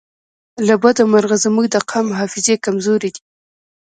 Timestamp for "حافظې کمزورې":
2.19-3.09